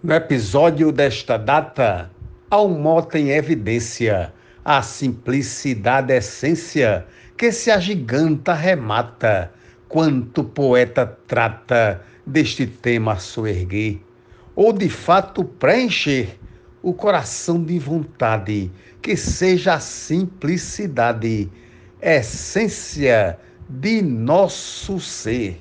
[0.00, 2.08] No episódio desta data,
[2.52, 4.32] mote em evidência,
[4.64, 7.04] a simplicidade essência
[7.36, 9.50] que se agiganta remata,
[9.88, 13.98] quanto poeta trata deste tema soerguer,
[14.54, 16.38] ou de fato preencher
[16.80, 18.70] o coração de vontade,
[19.02, 21.50] que seja a simplicidade,
[22.00, 23.36] essência
[23.68, 25.60] de nosso ser.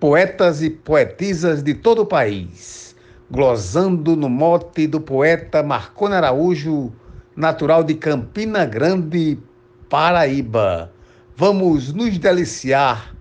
[0.00, 2.93] Poetas e poetisas de todo o país
[3.30, 6.92] glosando no mote do poeta Marconi Araújo,
[7.34, 9.38] natural de Campina Grande,
[9.88, 10.92] Paraíba.
[11.36, 13.14] Vamos nos deliciar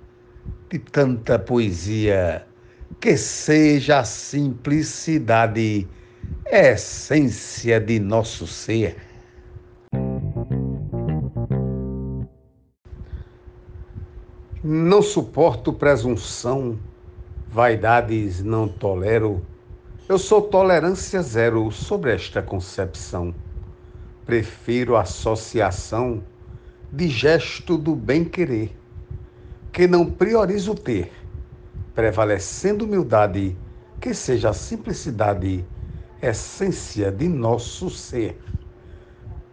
[0.69, 2.45] de tanta poesia,
[2.99, 5.87] que seja a simplicidade,
[6.45, 8.97] essência de nosso ser.
[14.63, 16.79] Não suporto presunção,
[17.49, 19.45] vaidades não tolero
[20.07, 23.33] eu sou tolerância zero sobre esta concepção.
[24.25, 26.27] Prefiro associação
[26.91, 28.77] de gesto do bem-querer,
[29.71, 31.11] que não prioriza o ter,
[31.93, 33.57] prevalecendo humildade,
[33.99, 35.65] que seja a simplicidade,
[36.21, 38.41] essência de nosso ser.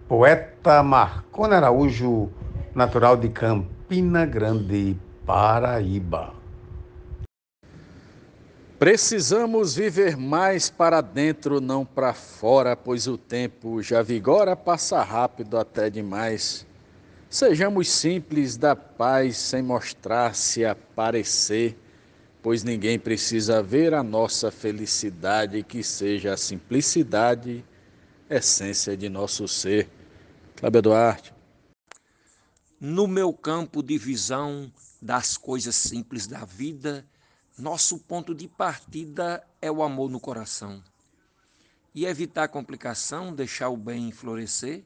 [0.08, 2.34] Poeta Marconi Araújo,
[2.74, 6.39] natural de Campina Grande, Paraíba.
[8.80, 15.58] Precisamos viver mais para dentro, não para fora, pois o tempo já vigora, passa rápido
[15.58, 16.66] até demais.
[17.28, 21.76] Sejamos simples da paz, sem mostrar-se aparecer,
[22.40, 27.62] pois ninguém precisa ver a nossa felicidade, que seja a simplicidade,
[28.30, 29.90] essência de nosso ser.
[30.56, 31.34] Cláudio Duarte.
[32.80, 34.72] No meu campo de visão
[35.02, 37.04] das coisas simples da vida,
[37.60, 40.82] nosso ponto de partida é o amor no coração.
[41.94, 44.84] E evitar complicação, deixar o bem florescer,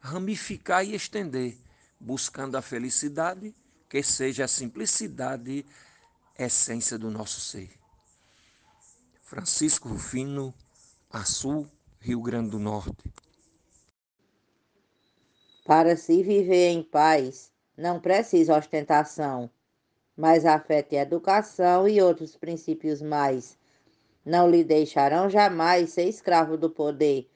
[0.00, 1.56] ramificar e estender,
[2.00, 3.54] buscando a felicidade,
[3.88, 5.64] que seja a simplicidade,
[6.38, 7.70] essência do nosso ser.
[9.22, 10.54] Francisco Rufino,
[11.10, 13.12] Açu, Rio Grande do Norte.
[15.64, 19.50] Para se viver em paz, não precisa ostentação
[20.18, 23.56] mas afeto e educação e outros princípios mais.
[24.24, 27.30] Não lhe deixarão jamais ser escravo do poder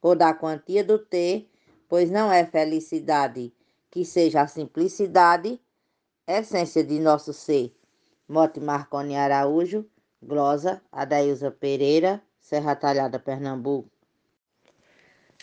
[0.00, 1.50] ou da quantia do ter,
[1.88, 3.52] pois não é felicidade,
[3.90, 5.60] que seja a simplicidade,
[6.24, 7.74] essência de nosso ser.
[8.28, 9.84] Mote Marconi Araújo,
[10.22, 13.90] glosa Adailza Pereira, Serra Talhada, Pernambuco.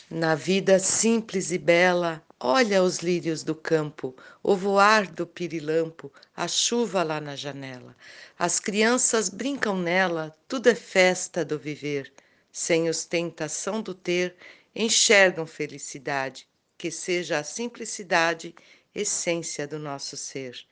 [0.09, 6.47] Na vida simples e bela, Olha os lírios do campo, o voar do pirilampo, a
[6.47, 7.96] chuva lá na janela.
[8.35, 12.12] As crianças brincam nela, tudo é festa do viver.
[12.52, 14.35] Sem ostentação do ter,
[14.74, 16.47] enxergam felicidade,
[16.79, 18.56] que seja a simplicidade,
[18.94, 20.66] essência do nosso ser.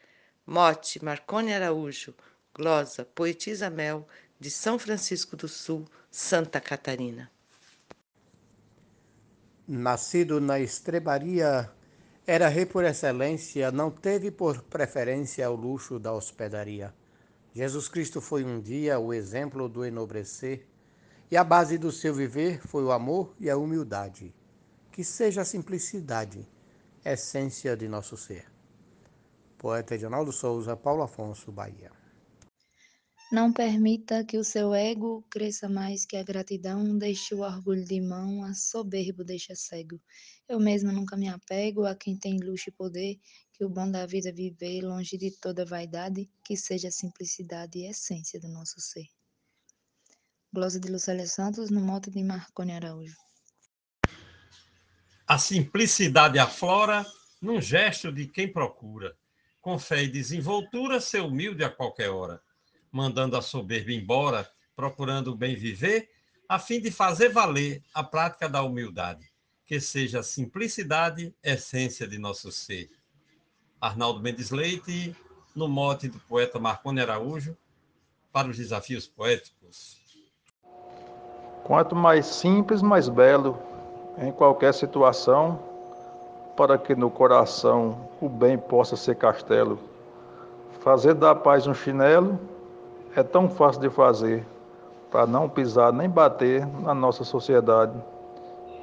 [0.47, 2.15] Mote Marconi Araújo,
[2.51, 4.07] glosa Poetisa Mel,
[4.39, 7.29] de São Francisco do Sul, Santa Catarina.
[9.71, 11.71] Nascido na estrebaria,
[12.25, 16.91] era rei por excelência, não teve por preferência o luxo da hospedaria.
[17.53, 20.65] Jesus Cristo foi um dia o exemplo do enobrecer,
[21.29, 24.33] e a base do seu viver foi o amor e a humildade.
[24.91, 26.49] Que seja a simplicidade,
[27.05, 28.45] essência de nosso ser.
[29.55, 31.98] Poeta Edinaldo Souza, Paulo Afonso, Bahia.
[33.31, 38.01] Não permita que o seu ego cresça mais que a gratidão, deixe o orgulho de
[38.01, 40.01] mão, a soberbo deixa cego.
[40.47, 43.19] Eu mesma nunca me apego a quem tem luxo e poder,
[43.53, 47.85] que o bom da vida viver longe de toda vaidade, que seja a simplicidade e
[47.85, 49.05] essência do nosso ser.
[50.51, 53.15] Glosa de Lucélia Santos, no mote de Marconi Araújo.
[55.27, 57.05] A simplicidade aflora
[57.39, 59.15] num gesto de quem procura,
[59.61, 62.41] com fé e desenvoltura, ser humilde a qualquer hora
[62.91, 66.09] mandando a soberba embora, procurando o bem viver,
[66.47, 69.31] a fim de fazer valer a prática da humildade,
[69.65, 72.89] que seja a simplicidade, essência de nosso ser.
[73.79, 75.15] Arnaldo Mendes Leite,
[75.55, 77.55] no mote do poeta Marconi Araújo,
[78.31, 79.99] para os desafios poéticos.
[81.63, 83.61] Quanto mais simples, mais belo,
[84.17, 85.63] em qualquer situação,
[86.57, 89.79] para que no coração o bem possa ser castelo.
[90.81, 92.39] Fazer da paz um chinelo
[93.15, 94.45] é tão fácil de fazer
[95.11, 97.93] para não pisar nem bater na nossa sociedade.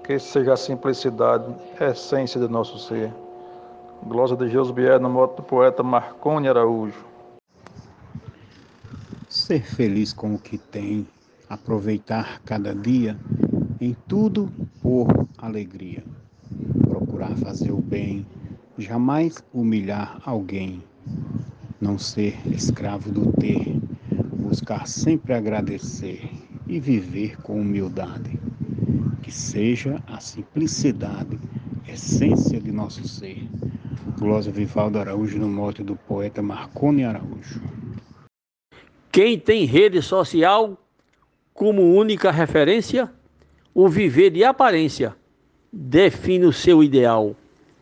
[0.05, 3.13] Que seja a simplicidade, a essência do nosso ser.
[4.05, 7.05] Glosa de Josbier, no modo do poeta Marconi Araújo.
[9.29, 11.07] Ser feliz com o que tem,
[11.49, 13.17] aproveitar cada dia,
[13.81, 14.49] em tudo
[14.81, 15.09] por
[15.39, 16.05] alegria,
[16.89, 18.25] procurar fazer o bem,
[18.79, 20.85] jamais humilhar alguém,
[21.81, 23.81] não ser escravo do ter,
[24.47, 26.31] buscar sempre agradecer
[26.69, 28.39] e viver com humildade.
[29.21, 31.37] Que seja a simplicidade,
[31.89, 33.49] essência de nosso ser.
[34.17, 37.61] Glória Vivaldo Araújo no mote do poeta Marconi Araújo.
[39.11, 40.79] Quem tem rede social
[41.53, 43.11] como única referência,
[43.75, 45.17] o viver de aparência
[45.73, 47.35] define o seu ideal.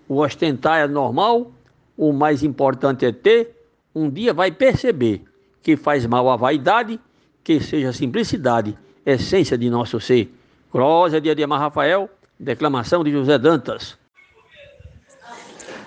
[0.08, 1.52] O ostentar é normal,
[1.96, 3.54] o mais importante é ter.
[3.94, 5.24] Um dia vai perceber
[5.64, 7.00] que faz mal à vaidade,
[7.42, 10.32] que seja a simplicidade, essência de nosso ser.
[10.70, 13.96] Glória de Ademar Rafael, declamação de José Dantas.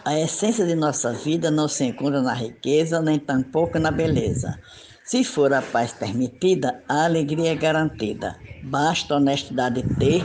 [0.03, 4.57] A essência de nossa vida não se encontra na riqueza, nem tampouco na beleza.
[5.03, 8.35] Se for a paz permitida, a alegria é garantida.
[8.63, 10.23] Basta honestidade ter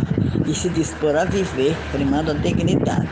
[0.48, 3.08] e se dispor a viver, primando a dignidade.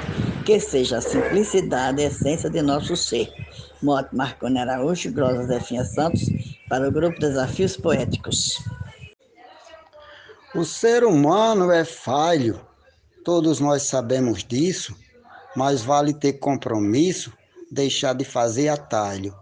[0.46, 3.30] Que seja a simplicidade a essência de nosso ser.
[3.82, 6.30] Mote Marconi Araújo, Glosa Zefinha Santos,
[6.68, 8.58] para o grupo Desafios Poéticos.
[10.54, 12.60] O ser humano é falho,
[13.24, 14.96] todos nós sabemos disso,
[15.56, 17.32] mas vale ter compromisso,
[17.70, 19.34] deixar de fazer atalho,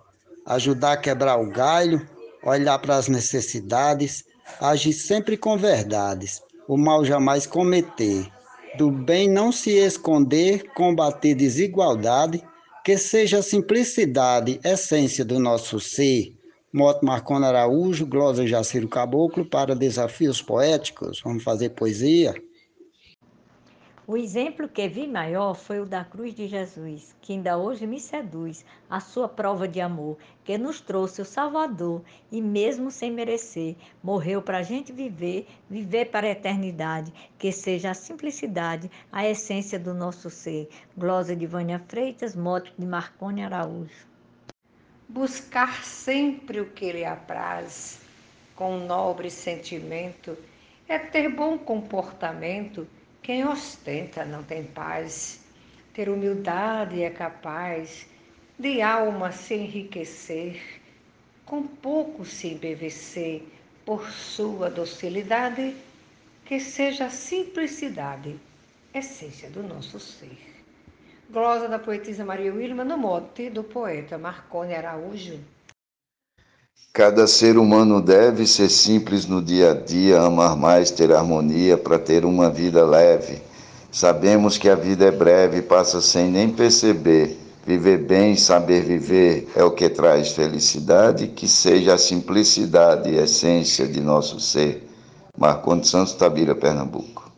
[0.47, 2.07] ajudar a quebrar o galho,
[2.43, 4.25] olhar para as necessidades,
[4.61, 8.31] agir sempre com verdades, o mal jamais cometer,
[8.77, 12.43] do bem não se esconder, combater desigualdade,
[12.89, 16.35] que seja a simplicidade, essência do nosso ser.
[16.73, 21.21] Moto Marcona Araújo, Glosa Jaciro Caboclo, para Desafios Poéticos.
[21.23, 22.35] Vamos fazer poesia?
[24.11, 28.01] O exemplo que vi maior foi o da cruz de Jesus, que ainda hoje me
[28.01, 32.03] seduz, a sua prova de amor, que nos trouxe o Salvador
[32.33, 37.91] e, mesmo sem merecer, morreu para a gente viver, viver para a eternidade, que seja
[37.91, 40.71] a simplicidade, a essência do nosso ser.
[40.97, 44.07] Glosa de Vânia Freitas, moto de Marcone Araújo.
[45.07, 48.01] Buscar sempre o que lhe apraz,
[48.57, 50.35] com nobre sentimento,
[50.89, 52.89] é ter bom comportamento
[53.29, 55.39] quem ostenta não tem paz,
[55.93, 58.07] ter humildade é capaz
[58.59, 60.81] de alma se enriquecer,
[61.45, 63.43] com pouco se embevecer
[63.85, 65.77] por sua docilidade,
[66.47, 68.35] que seja a simplicidade,
[68.95, 70.65] essência do nosso ser.
[71.29, 75.39] Glosa da poetisa Maria Wilma no mote do poeta Marcone Araújo.
[76.93, 81.99] Cada ser humano deve ser simples no dia a dia, amar mais, ter harmonia para
[81.99, 83.41] ter uma vida leve.
[83.93, 87.39] Sabemos que a vida é breve, passa sem nem perceber.
[87.65, 93.87] Viver bem, saber viver é o que traz felicidade, que seja a simplicidade e essência
[93.87, 94.89] de nosso ser.
[95.37, 97.31] Marcondes Santos Tabira, Pernambuco.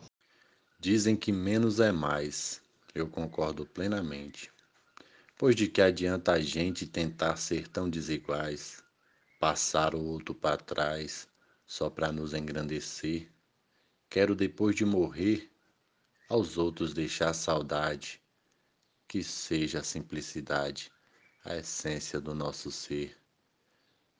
[0.79, 2.59] Dizem que menos é mais.
[2.95, 4.49] Eu concordo plenamente.
[5.37, 8.80] Pois de que adianta a gente tentar ser tão desiguais?
[9.41, 11.27] Passar o outro para trás
[11.65, 13.27] só para nos engrandecer.
[14.07, 15.51] Quero depois de morrer
[16.29, 18.21] aos outros deixar saudade,
[19.07, 20.91] que seja a simplicidade,
[21.43, 23.17] a essência do nosso ser.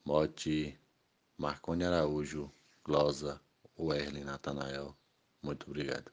[0.04, 0.76] Mote
[1.38, 2.50] Marcone Araújo,
[2.84, 3.40] Glosa,
[3.78, 4.92] Werlin Natanael.
[5.40, 6.10] Muito obrigado.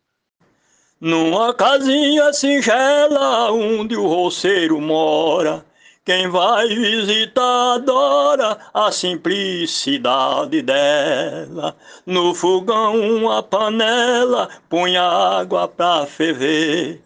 [1.02, 5.66] Numa casinha singela onde o roceiro mora,
[6.10, 11.78] quem vai visitar adora a simplicidade dela.
[12.04, 17.00] No fogão uma panela, põe água pra ferver.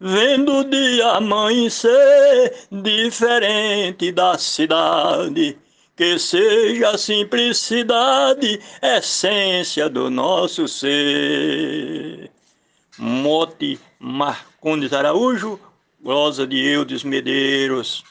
[0.00, 5.56] Vendo o dia amanhecer, diferente da cidade.
[5.96, 12.28] Que seja a simplicidade, essência do nosso ser.
[12.98, 15.60] Mote Marcondes Araújo,
[16.02, 18.02] Glosa de Eudes Medeiros.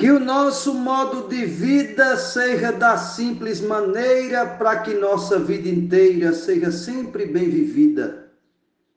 [0.00, 6.32] Que o nosso modo de vida seja da simples maneira, para que nossa vida inteira
[6.32, 8.32] seja sempre bem vivida.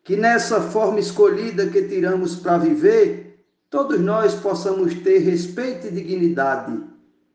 [0.01, 6.81] Que nessa forma escolhida que tiramos para viver, todos nós possamos ter respeito e dignidade,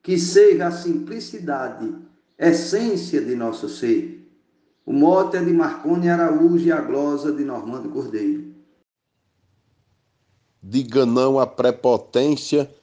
[0.02, 1.94] que seja a simplicidade,
[2.38, 4.32] essência de nosso ser.
[4.87, 8.48] O mote é de Marconi Araújo e a glosa de Normando Cordeiro.
[10.62, 12.77] Diga não à prepotência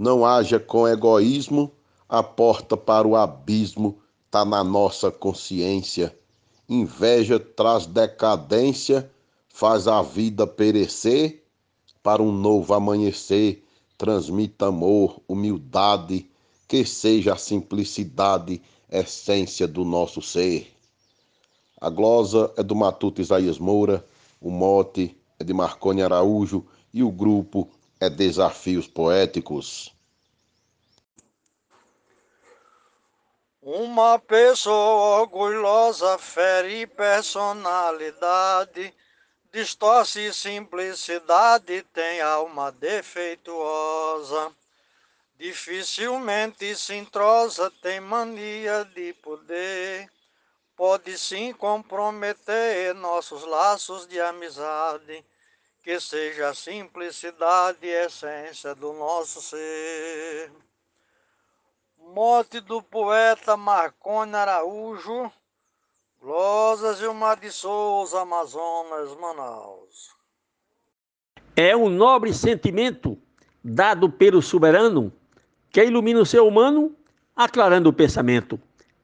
[0.00, 1.70] não haja com egoísmo,
[2.08, 3.98] a porta para o abismo
[4.30, 6.16] tá na nossa consciência.
[6.66, 9.10] Inveja traz decadência,
[9.50, 11.44] faz a vida perecer.
[12.02, 13.62] Para um novo amanhecer,
[13.98, 16.30] transmita amor, humildade,
[16.66, 20.74] que seja a simplicidade, essência do nosso ser.
[21.78, 24.02] A glosa é do Matuto Isaías Moura,
[24.40, 27.68] o mote é de Marconi Araújo e o grupo
[28.00, 29.94] é Desafios Poéticos.
[33.60, 38.94] Uma pessoa orgulhosa fere personalidade,
[39.52, 44.50] distorce simplicidade, tem alma defeituosa.
[45.38, 50.10] Dificilmente se entrosa, tem mania de poder,
[50.74, 55.22] pode sim comprometer nossos laços de amizade,
[55.82, 60.50] que seja a simplicidade essência do nosso ser.
[62.14, 65.30] Morte do poeta Marconi Araújo,
[66.20, 70.10] Glosas Gilmar de Souza, Amazonas, Manaus.
[71.56, 73.16] É um nobre sentimento
[73.64, 75.12] dado pelo soberano
[75.70, 76.94] que ilumina o ser humano,
[77.34, 78.60] aclarando o pensamento,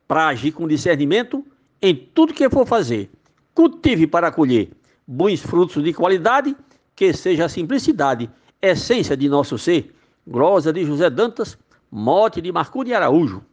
[0.06, 1.44] para agir com discernimento
[1.80, 3.10] em tudo que for fazer.
[3.54, 4.70] Cultive para colher
[5.06, 6.56] bons frutos de qualidade,
[6.96, 9.94] que seja a simplicidade, essência de nosso ser.
[10.26, 11.56] Glosa de José Dantas,
[11.90, 13.44] Mote de Marconi Araújo.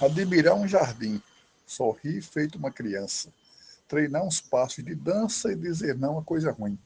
[0.00, 1.20] Admirar um jardim,
[1.66, 3.32] sorrir feito uma criança,
[3.88, 6.78] treinar uns passos de dança e dizer não a coisa ruim.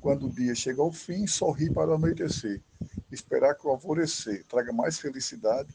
[0.00, 2.60] Quando o dia chega ao fim, sorrir para o anoitecer,
[3.10, 5.68] esperar que o alvorecer traga mais felicidade,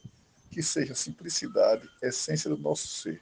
[0.52, 3.22] que seja simplicidade, essência do nosso ser.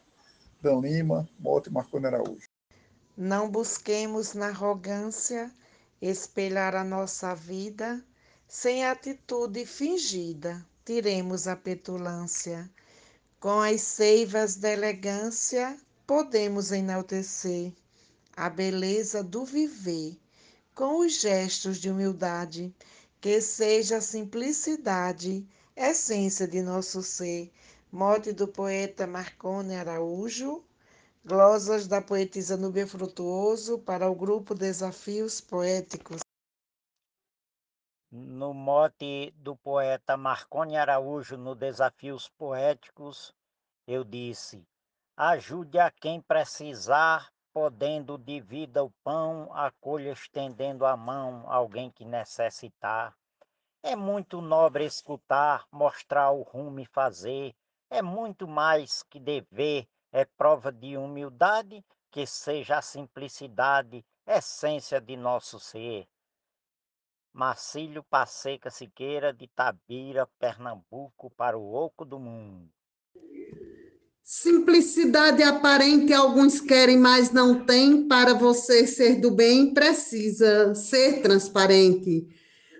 [0.62, 2.48] Dan Lima, Mote Marconi Araújo.
[3.17, 5.51] Não busquemos na arrogância
[6.01, 8.03] espelhar a nossa vida
[8.48, 12.70] sem atitude fingida tiremos a petulância.
[13.39, 17.72] Com as seivas da elegância, podemos enaltecer
[18.36, 20.17] a beleza do viver,
[20.74, 22.74] com os gestos de humildade,
[23.20, 27.51] que seja a simplicidade, essência de nosso ser.
[27.91, 30.63] Mote do poeta Marcone Araújo,
[31.24, 36.22] glosas da poetisa Núbia Frutuoso para o grupo Desafios Poéticos
[38.12, 43.34] no mote do poeta Marconi Araújo no Desafios Poéticos,
[43.88, 44.68] eu disse:
[45.16, 52.04] ajude a quem precisar, podendo de vida o pão, acolha estendendo a mão alguém que
[52.04, 53.16] necessitar.
[53.84, 57.56] É muito nobre escutar, mostrar o rumo e fazer,
[57.90, 65.15] é muito mais que dever, é prova de humildade, que seja a simplicidade, essência de
[65.15, 66.08] nosso ser.
[67.34, 72.70] Marcílio Passeca Siqueira, de Tabira, Pernambuco, para o Oco do Mundo.
[74.22, 78.08] Simplicidade aparente alguns querem, mas não tem.
[78.08, 82.27] Para você ser do bem, precisa ser transparente.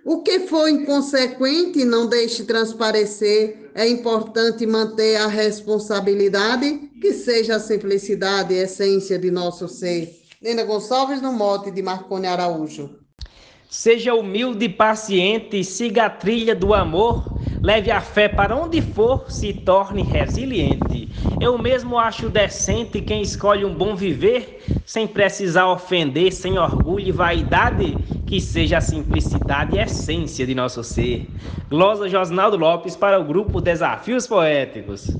[0.04, 3.70] O que for inconsequente, não deixe transparecer.
[3.76, 10.20] É importante manter a responsabilidade, que seja a simplicidade, a essência de nosso ser.
[10.42, 13.02] Nena Gonçalves, no mote de Marconi Araújo.
[13.70, 17.24] Seja humilde e paciente, siga a trilha do amor,
[17.64, 21.08] leve a fé para onde for, se torne resiliente.
[21.40, 27.12] Eu mesmo acho decente quem escolhe um bom viver, sem precisar ofender, sem orgulho e
[27.14, 27.96] vaidade,
[28.32, 31.28] que seja a simplicidade e essência de nosso ser.
[31.68, 35.18] Glosa Josnaldo Lopes para o grupo Desafios Poéticos.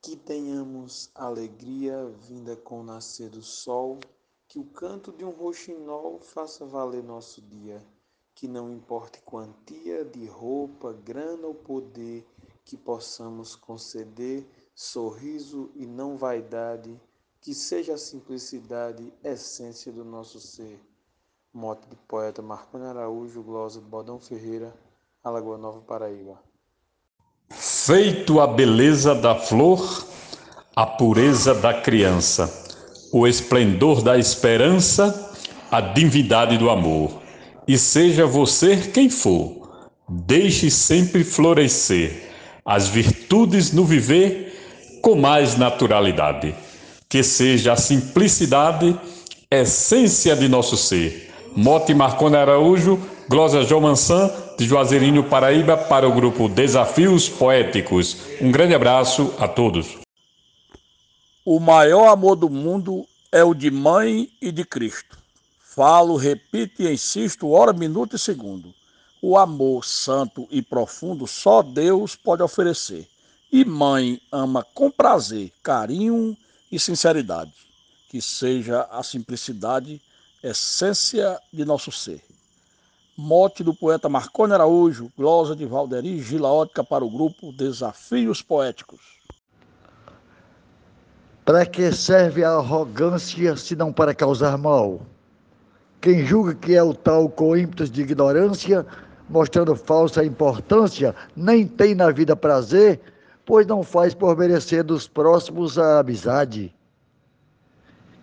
[0.00, 4.00] Que tenhamos alegria vinda com o nascer do sol
[4.48, 7.82] que o canto de um roxinol faça valer nosso dia,
[8.34, 12.26] que não importe quantia de roupa, grana ou poder,
[12.64, 16.98] que possamos conceder sorriso e não vaidade,
[17.38, 20.80] que seja a simplicidade, essência do nosso ser.
[21.54, 24.72] Mote de poeta Marconi Araújo, glosa Bodão Ferreira,
[25.22, 26.40] Alagoa Nova, Paraíba.
[27.50, 30.06] Feito a beleza da flor,
[30.74, 32.62] a pureza da criança
[33.12, 35.30] o esplendor da esperança,
[35.70, 37.20] a divindade do amor.
[37.68, 42.30] E seja você quem for, deixe sempre florescer
[42.64, 46.54] as virtudes no viver com mais naturalidade.
[47.08, 48.98] Que seja a simplicidade,
[49.50, 51.30] essência de nosso ser.
[51.54, 58.16] Mote Marconi Araújo, Glosa João Mansan, de Juazeirinho, Paraíba, para o grupo Desafios Poéticos.
[58.40, 59.98] Um grande abraço a todos.
[61.44, 65.18] O maior amor do mundo é o de mãe e de Cristo.
[65.60, 68.72] Falo, repito e insisto, hora, minuto e segundo.
[69.20, 73.06] O amor santo e profundo só Deus pode oferecer.
[73.52, 76.34] E mãe ama com prazer, carinho
[76.70, 77.52] e sinceridade.
[78.08, 80.00] Que seja a simplicidade
[80.42, 82.20] essência de nosso ser.
[83.16, 89.20] Mote do poeta Marconi Araújo, glosa de Valderi Gilaótica para o grupo Desafios Poéticos.
[91.44, 95.02] Para que serve a arrogância se não para causar mal?
[96.00, 98.84] Quem julga que é o tal com ímpetos de ignorância,
[99.28, 103.00] mostrando falsa importância, nem tem na vida prazer,
[103.44, 106.74] pois não faz por merecer dos próximos a amizade.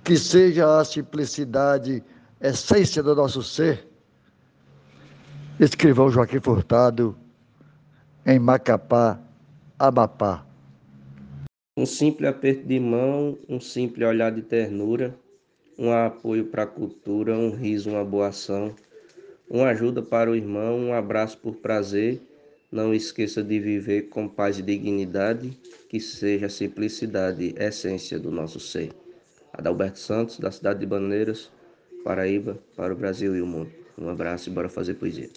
[0.10, 2.04] Que seja a simplicidade
[2.42, 3.88] essência do nosso ser.
[5.60, 7.16] Escrivão Joaquim Furtado,
[8.26, 9.22] em Macapá,
[9.78, 10.44] Amapá.
[11.78, 15.16] Um simples aperto de mão, um simples olhar de ternura,
[15.78, 18.74] um apoio para a cultura, um riso, uma boa ação,
[19.48, 22.20] uma ajuda para o irmão, um abraço por prazer.
[22.72, 25.56] Não esqueça de viver com paz e dignidade,
[25.88, 28.90] que seja a simplicidade, essência do nosso ser.
[29.60, 31.52] Adalberto Santos, da cidade de Baneiras,
[32.04, 33.70] Paraíba, para o Brasil e o mundo.
[33.98, 35.30] Um abraço e bora fazer poesia.